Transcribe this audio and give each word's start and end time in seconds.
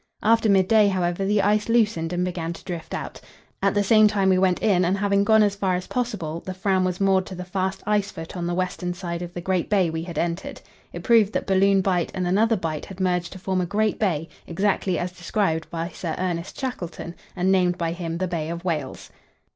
After 0.23 0.49
midday, 0.49 0.87
however, 0.87 1.25
the 1.25 1.43
ice 1.43 1.69
loosened, 1.69 2.11
and 2.11 2.25
began 2.25 2.53
to 2.53 2.63
drift 2.63 2.95
out; 2.95 3.21
at 3.61 3.75
the 3.75 3.83
same 3.83 4.07
time 4.07 4.29
we 4.29 4.37
went 4.39 4.59
in, 4.59 4.83
and 4.83 4.97
having 4.97 5.23
gone 5.23 5.43
as 5.43 5.53
far 5.55 5.75
as 5.75 5.85
possible, 5.85 6.39
the 6.39 6.55
Fram 6.55 6.83
was 6.83 6.99
moored 6.99 7.27
to 7.27 7.35
the 7.35 7.45
fast 7.45 7.83
ice 7.85 8.09
foot 8.09 8.35
on 8.35 8.47
the 8.47 8.55
western 8.55 8.95
side 8.95 9.21
of 9.21 9.31
the 9.35 9.41
great 9.41 9.69
bay 9.69 9.91
we 9.91 10.01
had 10.01 10.17
entered. 10.17 10.59
It 10.91 11.03
proved 11.03 11.33
that 11.33 11.45
Balloon 11.45 11.81
Bight 11.81 12.09
and 12.15 12.25
another 12.27 12.57
bight 12.57 12.85
had 12.85 12.99
merged 12.99 13.31
to 13.33 13.37
form 13.37 13.61
a 13.61 13.67
great 13.67 13.99
bay, 13.99 14.27
exactly 14.47 14.97
as 14.97 15.11
described 15.11 15.69
by 15.69 15.89
Sir 15.89 16.15
Ernest 16.17 16.59
Shackleton, 16.59 17.13
and 17.35 17.51
named 17.51 17.77
by 17.77 17.91
him 17.91 18.17
the 18.17 18.27
Bay 18.27 18.49
of 18.49 18.65
Whales. 18.65 19.11